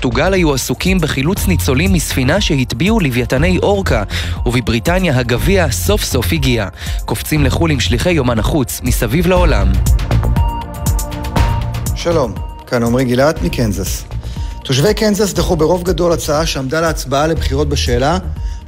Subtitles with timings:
[0.00, 4.02] בפורטוגל היו עסוקים בחילוץ ניצולים מספינה שהטביעו לוויתני אורקה,
[4.46, 6.68] ובבריטניה הגביע סוף סוף הגיע.
[7.04, 9.72] קופצים לחו"ל עם שליחי יומן החוץ, מסביב לעולם.
[11.94, 12.34] שלום,
[12.66, 14.04] כאן עמרי גילת מקנזס.
[14.64, 18.18] תושבי קנזס דחו ברוב גדול הצעה שעמדה להצבעה לבחירות בשאלה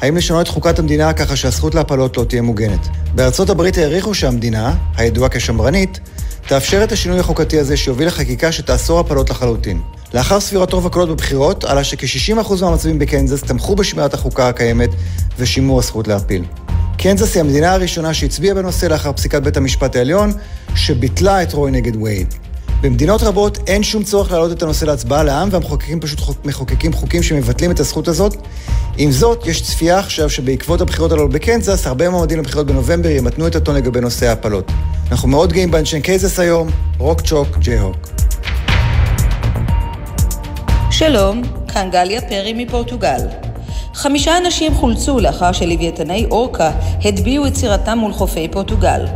[0.01, 2.89] האם לשנות את חוקת המדינה ככה שהזכות להפלות לא תהיה מוגנת.
[3.14, 6.01] בארצות הברית העריכו שהמדינה, הידועה כשמרנית,
[6.49, 9.80] תאפשר את השינוי החוקתי הזה שיוביל לחקיקה שתאסור הפלות לחלוטין.
[10.14, 14.90] לאחר ספירת רוב הקולות בבחירות, עלה שכ-60% מהמצביעים בקנזס תמכו בשמירת החוקה הקיימת
[15.39, 16.44] ושימור הזכות להפיל.
[16.98, 20.32] קנזס היא המדינה הראשונה שהצביעה בנושא לאחר פסיקת בית המשפט העליון,
[20.75, 22.34] שביטלה את רוי נגד וייד.
[22.82, 27.22] במדינות רבות אין שום צורך להעלות את הנושא להצבעה לעם, והמחוקקים פשוט חוק, מחוקקים חוקים
[27.22, 28.36] שמבטלים את הזכות הזאת.
[28.96, 33.56] עם זאת, יש צפייה עכשיו שבעקבות הבחירות הללו בקנזס, הרבה מועמדים לבחירות בנובמבר ימתנו את
[33.56, 34.72] הטון לגבי נושא ההפלות.
[35.11, 38.22] אנחנו מאוד גאים באנשי קנזס היום, רוק צ'וק, ג'יי הוק.
[40.92, 43.19] שלום, כאן גליה פרי מפורטוגל.
[43.95, 46.71] חמישה אנשים חולצו לאחר שלוויתני אורקה
[47.05, 49.07] הטביעו את סירתם מול חופי פורטוגל.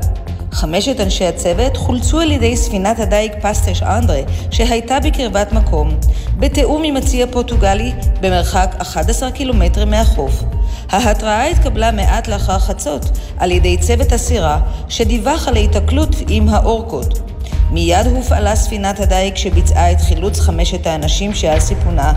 [0.52, 5.90] חמשת אנשי הצוות חולצו על ידי ספינת הדייג פסטש אנדרה, שהייתה בקרבת מקום,
[6.38, 10.42] בתיאום עם הצי הפורטוגלי, במרחק 11 קילומטרים מהחוף.
[10.90, 17.25] ההתראה התקבלה מעט לאחר חצות על ידי צוות הסירה, שדיווח על ההיתקלות עם האורקות.
[17.70, 22.12] מיד הופעלה ספינת הדייג שביצעה את חילוץ חמשת האנשים שעל סיפונה,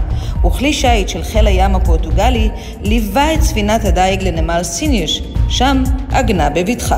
[0.45, 2.49] וכלי שיט של חיל הים הפורטוגלי
[2.81, 6.97] ליווה את ספינת הדייג לנמל סיניוש, שם עגנה בבטחה.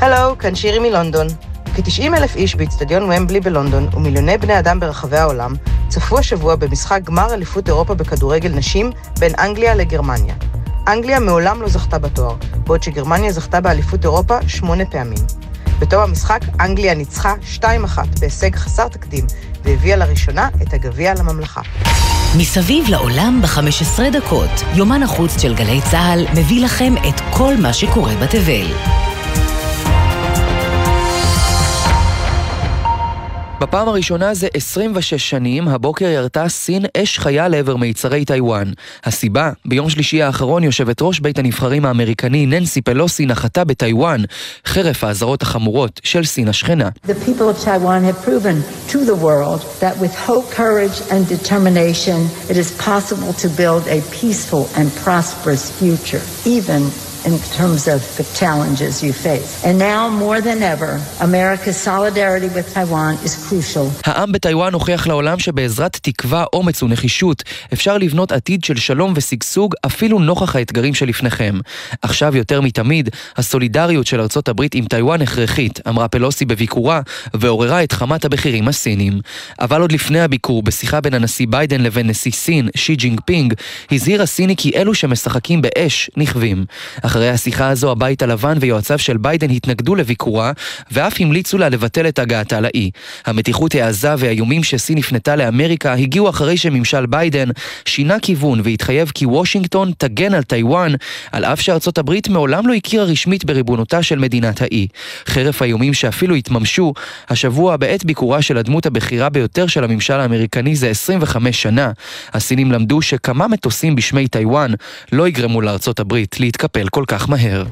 [0.00, 1.26] הלו, כאן שירי מלונדון.
[1.74, 5.54] כ-90 אלף איש באיצטדיון ומבלי בלונדון ומיליוני בני אדם ברחבי העולם
[5.88, 10.34] צפו השבוע במשחק גמר אליפות אירופה בכדורגל נשים בין אנגליה לגרמניה.
[10.88, 12.34] אנגליה מעולם לא זכתה בתואר,
[12.66, 15.18] בעוד שגרמניה זכתה באליפות אירופה שמונה פעמים.
[15.80, 17.64] בתום המשחק, אנגליה ניצחה 2-1
[18.20, 19.26] בהישג חסר תקדים,
[19.64, 21.60] והביאה לראשונה את הגביע לממלכה.
[22.38, 28.14] מסביב לעולם ב-15 דקות, יומן החוץ של גלי צה"ל מביא לכם את כל מה שקורה
[28.22, 28.66] בתבל.
[33.60, 38.72] בפעם הראשונה זה 26 שנים, הבוקר ירתה סין אש חיה לעבר מיצרי טיוואן.
[39.04, 44.22] הסיבה, ביום שלישי האחרון יושבת ראש בית הנבחרים האמריקני ננסי פלוסי נחתה בטיוואן,
[44.66, 46.88] חרף האזהרות החמורות של סין השכנה.
[50.26, 50.50] Hope,
[55.80, 59.64] future, in terms of the challenges you face.
[59.64, 63.86] And now more than ever, America's solidarity with Taiwan is crucial.
[64.04, 67.42] העם בטיוואן הוכיח לעולם שבעזרת תקווה, אומץ ונחישות
[67.72, 71.58] אפשר לבנות עתיד של שלום ושגשוג אפילו נוכח האתגרים שלפניכם.
[72.02, 77.00] עכשיו יותר מתמיד, הסולידריות של ארצות הברית עם טיוואן הכרחית, אמרה פלוסי בביקורה,
[77.34, 79.20] ועוררה את חמת הבכירים הסינים.
[79.60, 83.54] אבל עוד לפני הביקור, בשיחה בין הנשיא ביידן לבין נשיא סין, שי ג'ינפינג,
[83.92, 86.64] הזהיר הסיני כי אלו שמשחקים באש נכווים.
[87.10, 90.52] אחרי השיחה הזו הבית הלבן ויועציו של ביידן התנגדו לביקורה,
[90.90, 92.90] ואף המליצו לה לבטל את הגעתה לאי.
[93.26, 97.48] המתיחות העזה והאיומים שסין הפנתה לאמריקה הגיעו אחרי שממשל ביידן
[97.84, 100.92] שינה כיוון והתחייב כי וושינגטון תגן על טיוואן,
[101.32, 104.86] על אף שארצות הברית מעולם לא הכירה רשמית בריבונותה של מדינת האי.
[105.26, 106.92] חרף האיומים שאפילו התממשו,
[107.28, 111.90] השבוע בעת ביקורה של הדמות הבכירה ביותר של הממשל האמריקני זה 25 שנה,
[112.32, 114.72] הסינים למדו שכמה מטוסים בשמי טיוואן
[115.12, 117.64] לא יגרמו לארצות הברית להתקפל כל כך מהר.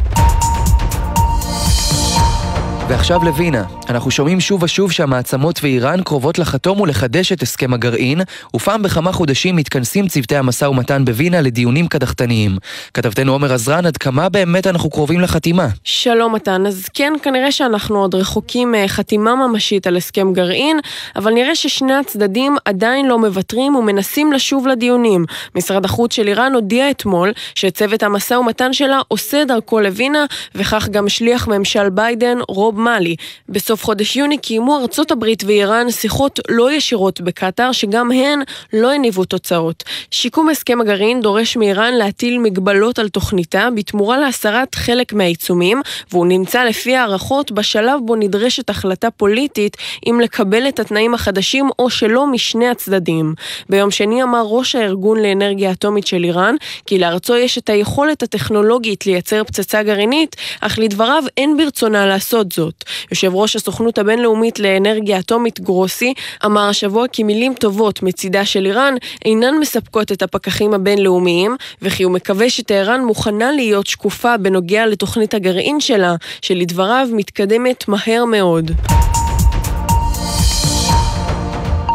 [2.89, 3.78] ועכשיו לווינה.
[3.89, 8.21] אנחנו שומעים שוב ושוב שהמעצמות ואיראן קרובות לחתום ולחדש את הסכם הגרעין,
[8.57, 12.57] ופעם בכמה חודשים מתכנסים צוותי המשא ומתן בווינה לדיונים קדחתניים.
[12.95, 15.67] כתבתנו עומר עזרן, עד כמה באמת אנחנו קרובים לחתימה?
[15.85, 20.81] שלום מתן, אז כן, כנראה שאנחנו עוד רחוקים מחתימה ממשית על הסכם גרעין,
[21.17, 25.25] אבל נראה ששני הצדדים עדיין לא מוותרים ומנסים לשוב לדיונים.
[25.55, 31.09] משרד החוץ של איראן הודיע אתמול שצוות המשא ומתן שלה עושה דרכו לווינה, וכך גם
[31.09, 33.17] שליח ממשל ביידן, רוב מאלי.
[33.49, 38.41] בסוף חודש יוני קיימו ארצות הברית ואיראן שיחות לא ישירות בקטאר, שגם הן
[38.73, 39.85] לא הניבו תוצאות.
[40.11, 45.81] שיקום הסכם הגרעין דורש מאיראן להטיל מגבלות על תוכניתה בתמורה להסרת חלק מהעיצומים,
[46.11, 49.77] והוא נמצא לפי הערכות בשלב בו נדרשת החלטה פוליטית
[50.07, 53.35] אם לקבל את התנאים החדשים או שלא משני הצדדים.
[53.69, 56.55] ביום שני אמר ראש הארגון לאנרגיה אטומית של איראן,
[56.87, 62.85] כי לארצו יש את היכולת הטכנולוגית לייצר פצצה גרעינית, אך לדבריו אין ברצונה לעשות זאת.
[63.11, 68.95] יושב ראש הסוכנות הבינלאומית לאנרגיה אטומית גרוסי אמר השבוע כי מילים טובות מצידה של איראן
[69.25, 75.81] אינן מספקות את הפקחים הבינלאומיים, וכי הוא מקווה שטהרן מוכנה להיות שקופה בנוגע לתוכנית הגרעין
[75.81, 78.71] שלה, שלדבריו מתקדמת מהר מאוד.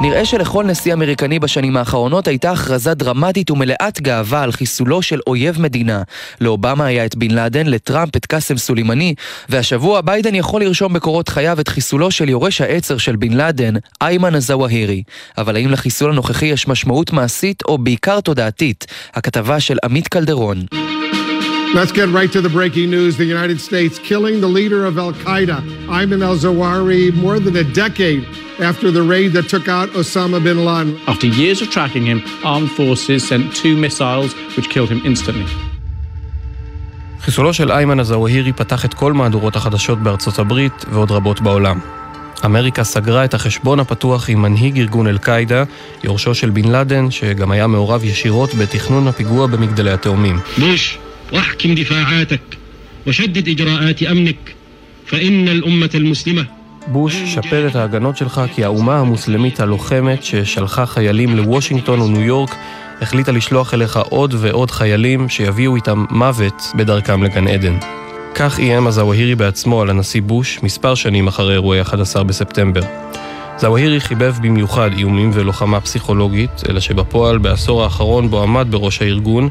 [0.04, 5.62] נראה שלכל נשיא אמריקני בשנים האחרונות הייתה הכרזה דרמטית ומלאת גאווה על חיסולו של אויב
[5.62, 6.02] מדינה.
[6.42, 9.16] לאובמה היה את בן לאדן, לטראמפ את קאסם סולימני,
[9.50, 14.36] והשבוע ביידן יכול לרשום בקורות חייו את חיסולו של יורש העצר של בן לאדן, איימן
[14.36, 15.04] א-זוואהירי.
[15.38, 18.86] אבל האם לחיסול הנוכחי יש משמעות מעשית או בעיקר תודעתית?
[19.14, 20.66] הכתבה של עמית קלדרון.
[21.80, 23.18] Let's get right to the breaking news.
[23.18, 25.58] The United States killing the leader of Al Qaeda,
[25.98, 28.24] Ayman al Zawahiri, more than a decade
[28.70, 30.92] after the raid that took out Osama bin Laden.
[31.08, 35.50] After years of tracking him, armed forces sent two missiles which killed him instantly.
[37.22, 41.80] חיסולו של איימן א-זוואהירי פתח את כל מהדורות החדשות בארצות הברית ועוד רבות בעולם.
[42.46, 45.64] אמריקה סגרה את החשבון הפתוח עם מנהיג ארגון אל-קאעידה,
[46.04, 50.40] יורשו של בן לאדן, שגם היה מעורב ישירות בתכנון הפיגוע במגדלי התאומים.
[50.60, 50.98] בוש
[51.33, 52.41] واحكم دفاعاتك
[53.07, 54.55] وشدد إجراءات أمنك
[55.07, 56.45] فإن الأمة المسلمة
[56.93, 62.55] בוש, שפר את ההגנות שלך כי האומה המוסלמית הלוחמת ששלחה חיילים לוושינגטון וניו יורק
[63.01, 67.79] החליטה לשלוח אליך עוד ועוד חיילים שיביאו איתם מוות בדרכם לגן עדן.
[68.35, 72.81] כך איים הזוואהירי בעצמו על הנשיא בוש מספר שנים אחרי אירועי 11 בספטמבר.
[73.59, 79.49] זוואהירי חיבב במיוחד איומים ולוחמה פסיכולוגית, אלא שבפועל בעשור האחרון בו עמד בראש הארגון,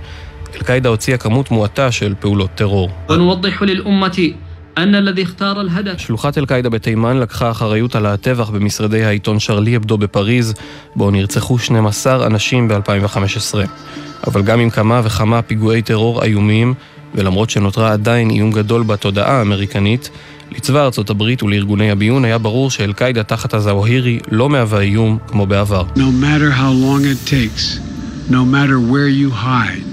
[0.56, 2.90] אל-קאעידה הוציאה כמות מועטה של פעולות טרור.
[5.96, 10.54] שלוחת אל-קאעידה בתימן לקחה אחריות על הטבח במשרדי העיתון שרלי אבדו בפריז,
[10.96, 13.54] בו נרצחו 12 אנשים ב-2015.
[14.26, 16.75] אבל גם עם כמה וכמה פיגועי טרור איומים,
[17.14, 20.10] ולמרות שנותרה עדיין איום גדול בתודעה האמריקנית,
[20.56, 25.84] לצבא ארצות הברית ולארגוני הביון היה ברור שאל-קאעידה תחת הזוואהירי לא מהווה איום כמו בעבר.
[25.96, 27.81] No matter how long it takes,
[28.31, 29.91] no matter where you hide,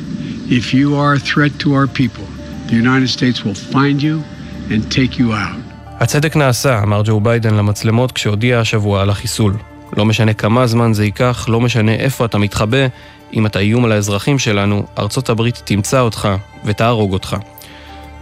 [0.50, 2.26] If you are a threat to our people,
[2.70, 4.24] the United States will find you
[4.72, 5.60] and take you out.
[6.00, 9.54] הצדק נעשה, אמר ג'ו ביידן למצלמות כשהודיע השבוע על החיסול.
[9.98, 12.88] לא משנה כמה זמן זה ייקח, לא משנה איפה אתה מתחבא,
[13.34, 16.28] אם אתה איום על האזרחים שלנו, ארצות הברית תמצא אותך
[16.66, 17.38] ותהרוג אותך.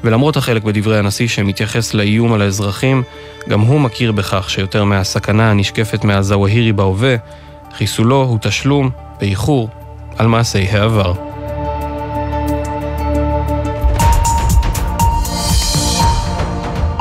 [0.03, 3.03] ולמרות החלק בדברי הנשיא שמתייחס לאיום על האזרחים,
[3.49, 7.15] גם הוא מכיר בכך שיותר מהסכנה הנשקפת מהזוואהירי בהווה,
[7.77, 8.89] חיסולו הוא תשלום,
[9.19, 9.69] באיחור,
[10.17, 11.26] על מעשי העבר.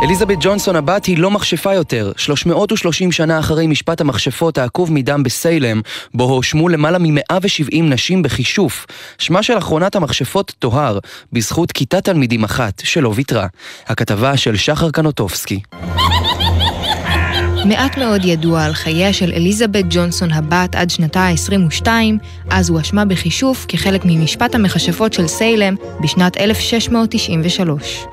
[0.06, 2.12] אליזבת ג'ונסון הבת היא לא מכשפה יותר.
[2.17, 5.81] 330 שנה אחרי משפט המכשפות העקוב מדם בסיילם,
[6.14, 8.87] בו הואשמו למעלה מ-170 נשים בכישוף.
[9.19, 10.99] שמה של אחרונת המכשפות טוהר,
[11.32, 13.47] בזכות כיתת תלמידים אחת שלא ויתרה.
[13.87, 15.61] הכתבה של שחר קנוטובסקי.
[17.69, 21.89] מעט מאוד ידוע על חייה של אליזבת ג'ונסון הבת עד שנתה ה-22,
[22.51, 28.05] אז הואשמה בכישוף כחלק ממשפט המכשפות של סיילם בשנת 1693.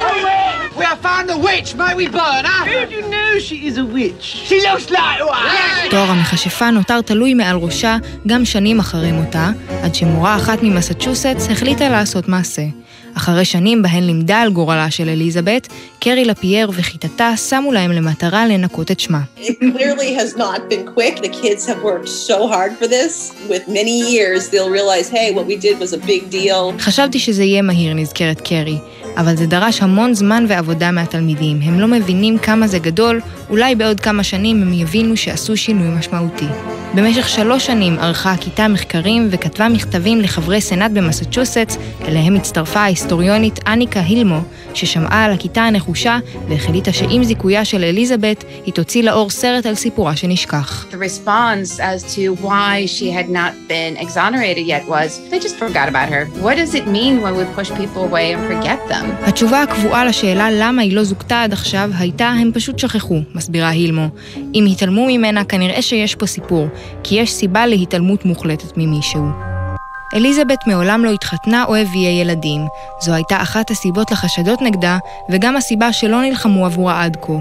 [0.78, 2.66] We have found the witch, may we burn her?
[2.66, 4.24] How do you know she is a witch?
[4.50, 5.90] She looks like one!
[5.90, 7.98] תואר המכשפה נותר תלוי מעל ראשה
[8.28, 9.50] גם שנים אחרי מותה,
[9.84, 12.64] עד שמורה אחת ממסצ'וסטס החליטה לעשות מעשה.
[13.18, 15.68] אחרי שנים בהן לימדה על גורלה של אליזבת,
[16.00, 19.20] קרי לפייר וכיתתה שמו להם למטרה לנקות את שמה.
[26.80, 28.78] חשבתי שזה יהיה מהיר, נזכרת קרי,
[29.18, 31.60] אבל זה דרש המון זמן ועבודה מהתלמידים.
[31.62, 33.22] הם לא מבינים כמה זה גדול,
[33.54, 36.46] אולי בעוד כמה שנים הם יבינו שעשו שינוי משמעותי.
[36.96, 41.78] במשך שלוש שנים ערכה הכיתה מחקרים וכתבה מכתבים לחברי סנאט במסצ'וסטס,
[42.08, 44.40] אליהם הצטרפה ההיסטוריונית אניקה הילמו,
[44.74, 50.16] ששמעה על הכיתה הנחושה והחליטה שעם זיכויה של אליזבת, היא תוציא לאור סרט על סיפורה
[50.16, 50.86] שנשכח.
[59.22, 64.08] התשובה הקבועה לשאלה למה היא לא זוכתה עד עכשיו הייתה, הם פשוט שכחו, מסבירה הילמו.
[64.56, 66.68] אם התעלמו ממנה, כנראה שיש פה סיפור,
[67.04, 69.24] כי יש סיבה להתעלמות מוחלטת ממישהו.
[70.16, 72.62] אליזבת מעולם לא התחתנה או הביאה ילדים.
[73.02, 74.98] זו הייתה אחת הסיבות לחשדות נגדה,
[75.32, 77.34] וגם הסיבה שלא נלחמו עבורה עד כה.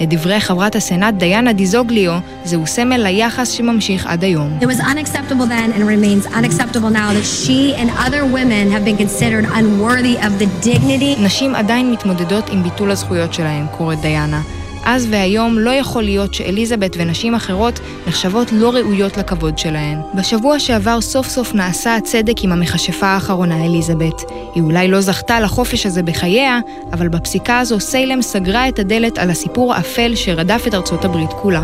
[0.00, 4.58] לדברי חברת הסנאט דיאנה דיזוגליו, זהו סמל ליחס שממשיך עד היום.
[4.60, 9.06] It was unacceptable then and remains unacceptable now that she and other women have been
[9.06, 11.20] considered unworthy of the dignity.
[11.22, 14.40] נשים עדיין מתמודדות עם ביטול הזכויות שלהן, קוראת דיאנה.
[14.84, 19.98] אז והיום לא יכול להיות שאליזבת ונשים אחרות נחשבות לא ראויות לכבוד שלהן.
[20.14, 24.22] בשבוע שעבר סוף סוף נעשה הצדק עם המכשפה האחרונה אליזבת.
[24.54, 26.58] היא אולי לא זכתה לחופש הזה בחייה,
[26.92, 31.62] אבל בפסיקה הזו סיילם סגרה את הדלת על הסיפור האפל שרדף את ארצות הברית כולה.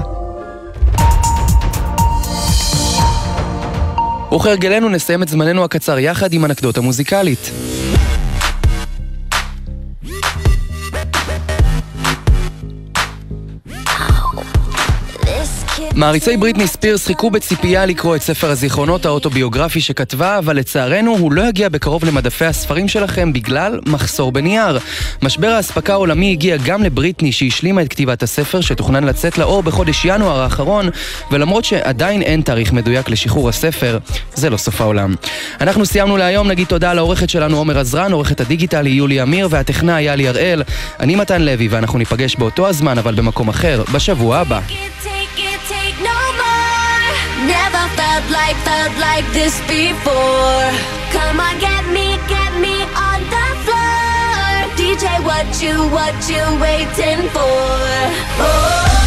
[4.35, 7.51] וכהרגלנו נסיים את זמננו הקצר יחד עם אנקדוטה מוזיקלית.
[15.97, 21.49] מעריצי בריטני ספירס חיכו בציפייה לקרוא את ספר הזיכרונות האוטוביוגרפי שכתבה, אבל לצערנו הוא לא
[21.49, 24.79] יגיע בקרוב למדפי הספרים שלכם בגלל מחסור בנייר.
[25.23, 30.41] משבר האספקה העולמי הגיע גם לבריטני שהשלימה את כתיבת הספר שתוכנן לצאת לאור בחודש ינואר
[30.41, 30.89] האחרון,
[31.31, 33.99] ולמרות שעדיין אין תאריך מדויק לשחרור הספר,
[34.35, 35.15] זה לא סוף העולם.
[35.61, 40.03] אנחנו סיימנו להיום, נגיד תודה לעורכת שלנו עומר עזרן, עורכת הדיגיטל היא יולי אמיר והטכנאי
[40.03, 40.63] יאלי הראל.
[41.01, 44.61] אני מתן לוי ואנחנו ניפגש באותו הזמן אבל במקום אחר, בשבוע הבא.
[47.47, 50.67] Never felt like, felt like this before.
[51.15, 52.77] Come on, get me, get me
[53.09, 54.53] on the floor.
[54.75, 57.63] DJ, what you, what you waiting for?
[58.43, 59.06] Oh.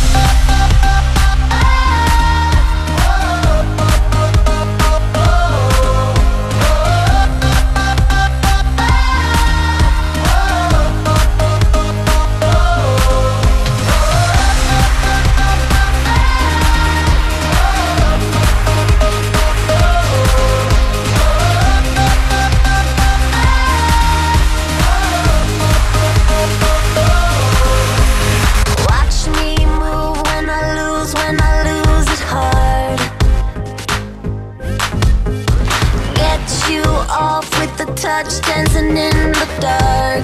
[37.99, 40.23] Touch dancing in the dark.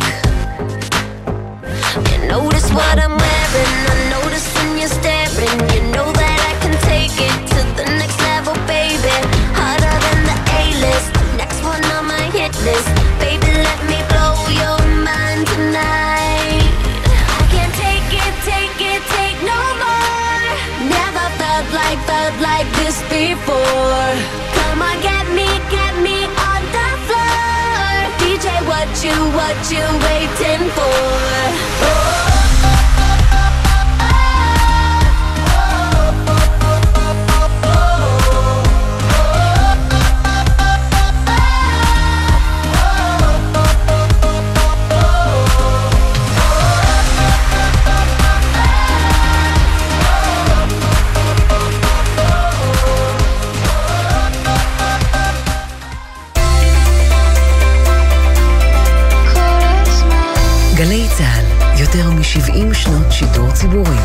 [2.09, 5.59] You notice what I'm wearing, I notice when you're staring.
[5.75, 9.15] You know that I can take it to the next level, baby.
[9.59, 12.87] Harder than the A-list, next one on my hit list.
[13.19, 16.71] Baby, let me blow your mind tonight.
[17.37, 20.47] I can't take it, take it, take no more.
[20.87, 24.11] Never felt like, felt like this before.
[24.57, 24.95] Come on,
[29.05, 30.81] you, what you waiting for?
[30.81, 32.24] Oh.
[63.75, 63.97] שידור ציבורי.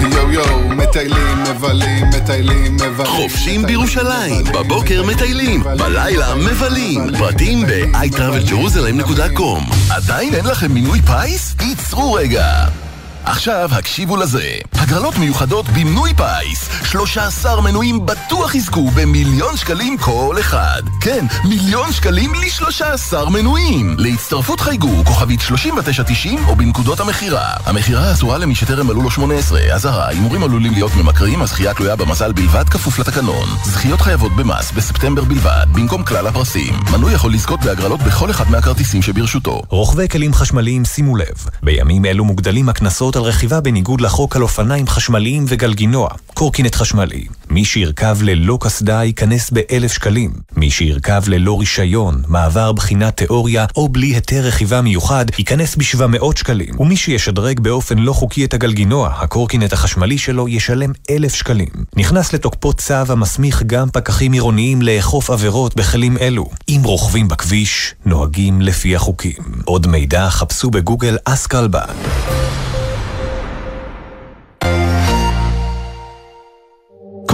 [0.00, 3.06] יו יו, מטיילים, מבלים, מטיילים, מבלים.
[3.06, 7.00] חופשים בירושלים, בבוקר מטיילים, בלילה מבלים.
[7.18, 11.54] פרטים ב-iTravelJerusalem.com עדיין אין לכם מינוי פיס?
[11.60, 12.83] ייצרו רגע!
[13.24, 16.68] עכשיו הקשיבו לזה, הגרלות מיוחדות במנוי פיס.
[16.84, 20.82] 13 מנויים בטוח יזכו במיליון שקלים כל אחד.
[21.00, 23.96] כן, מיליון שקלים ל-13 מנויים.
[23.98, 27.50] להצטרפות חייגו כוכבית 3990 או בנקודות המכירה.
[27.66, 32.32] המכירה אסורה למי שטרם מלאו לו 18 אזהרה, הימורים עלולים להיות ממכרים הזכייה תלויה במזל
[32.32, 33.48] בלבד כפוף לתקנון.
[33.64, 36.74] זכיות חייבות במס בספטמבר בלבד במקום כלל הפרסים.
[36.92, 39.62] מנוי יכול לזכות בהגרלות בכל אחד מהכרטיסים שברשותו.
[39.68, 44.86] רוכבי כלים חשמליים שימו לב, בימים אלו מוגדלים הקנסות על רכיבה בניגוד לחוק על אופניים
[44.86, 47.26] חשמליים וגלגינוע, קורקינט חשמלי.
[47.50, 50.30] מי שירכב ללא קסדה ייכנס באלף שקלים.
[50.56, 56.80] מי שירכב ללא רישיון, מעבר בחינת תיאוריה או בלי היתר רכיבה מיוחד ייכנס ב-700 שקלים.
[56.80, 61.68] ומי שישדרג באופן לא חוקי את הגלגינוע, הקורקינט החשמלי שלו ישלם אלף שקלים.
[61.96, 66.50] נכנס לתוקפו צו המסמיך גם פקחים עירוניים לאכוף עבירות בכלים אלו.
[66.68, 69.42] אם רוכבים בכביש, נוהגים לפי החוקים.
[69.64, 71.84] עוד מידע חפשו בגוגל אסקלבה.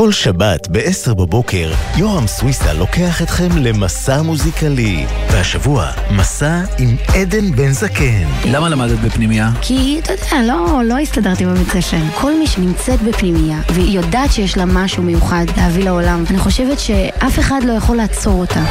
[0.01, 5.07] כל שבת ב-10 בבוקר, יורם סוויסה לוקח אתכם למסע מוזיקלי.
[5.31, 8.25] והשבוע, מסע עם עדן בן זקן.
[8.45, 9.51] למה למדת בפנימייה?
[9.61, 11.97] כי, אתה יודע, לא, לא הסתדרתי בבית ספר.
[12.21, 17.39] כל מי שנמצאת בפנימייה, והיא יודעת שיש לה משהו מיוחד להביא לעולם, אני חושבת שאף
[17.39, 18.63] אחד לא יכול לעצור אותה.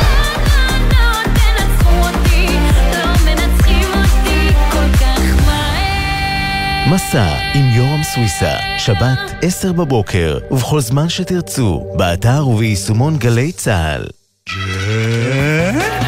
[6.93, 14.18] מסע עם יורם סוויסה, שבת 10 בבוקר, ובכל זמן שתרצו, באתר וביישומון גלי צה"ל.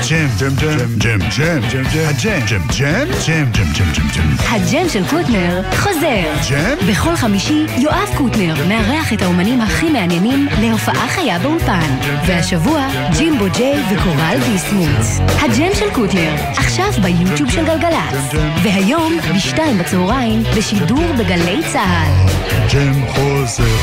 [0.10, 4.36] ג'ם, ג'ם, ג'ם, ג'ם, ג'ם, ג'ם, הג'ם, ג'ם, ג'ם, ג'ם, ג'ם, ג'ם, ג'ם, ג'ם.
[4.50, 6.50] הג'ם של קוטנר חוזר.
[6.50, 6.88] ג'ם?
[6.91, 11.96] בכל חמישי יואב קוטנר מארח את האומנים הכי מעניינים להופעה חיה באולפן.
[12.25, 15.29] והשבוע ג'ימבו ג'יי וקורל ביסמוט.
[15.39, 18.34] הג'ם של קוטנר, עכשיו ביוטיוב של גלגלצ.
[18.63, 22.29] והיום בשתיים בצהריים בשידור בגלי צה"ל.
[22.74, 23.77] ג'ם חוזר.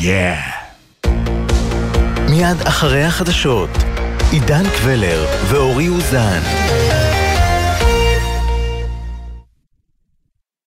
[0.00, 0.34] יא.
[2.28, 3.70] מיד אחרי החדשות,
[4.32, 6.40] עידן קבלר ואורי אוזן.